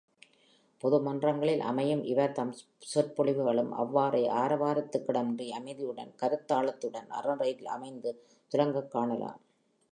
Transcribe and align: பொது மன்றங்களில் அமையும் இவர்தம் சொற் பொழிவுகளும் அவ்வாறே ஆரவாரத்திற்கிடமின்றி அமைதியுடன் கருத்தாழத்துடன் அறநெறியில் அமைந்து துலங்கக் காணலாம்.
பொது 0.83 1.01
மன்றங்களில் 1.01 1.59
அமையும் 1.61 2.03
இவர்தம் 2.03 2.53
சொற் 2.79 3.13
பொழிவுகளும் 3.17 3.69
அவ்வாறே 3.69 4.29
ஆரவாரத்திற்கிடமின்றி 4.29 5.49
அமைதியுடன் 5.49 6.11
கருத்தாழத்துடன் 6.21 7.09
அறநெறியில் 7.09 7.69
அமைந்து 7.69 8.13
துலங்கக் 8.51 8.91
காணலாம். 8.91 9.39